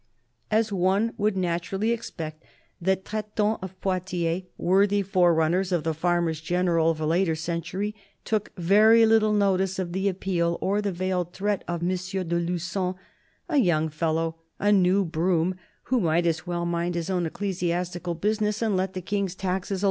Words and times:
As 0.49 0.71
one 0.71 1.13
would 1.17 1.37
naturally 1.37 1.91
expect, 1.91 2.43
the 2.81 2.95
traitants 2.97 3.59
of 3.61 3.79
Poitiers, 3.81 4.45
worthy 4.57 5.03
forerunners 5.03 5.71
of 5.71 5.83
the 5.83 5.93
farmers 5.93 6.41
general 6.41 6.89
of 6.89 6.99
a 6.99 7.05
later 7.05 7.35
century, 7.35 7.93
took 8.25 8.51
very 8.57 9.05
little 9.05 9.31
notice 9.31 9.77
of 9.77 9.91
the 9.93 10.07
appeal 10.09 10.57
or 10.59 10.81
the 10.81 10.91
veiled 10.91 11.33
threat 11.33 11.63
of 11.67 11.83
M. 11.83 11.89
de 11.89 12.39
Lugon— 12.39 12.95
a 13.47 13.57
young 13.57 13.89
fellow, 13.89 14.37
a" 14.59 14.71
new 14.87 15.05
broom," 15.05 15.53
who 15.83 15.99
might 15.99 16.25
as 16.25 16.47
well 16.47 16.65
mind 16.65 16.95
his 16.95 17.11
own 17.11 17.27
ecclesiastical 17.27 18.15
business 18.15 18.63
and 18.63 18.75
let 18.75 18.93
the 18.93 19.01
King's 19.03 19.35
taxes 19.35 19.79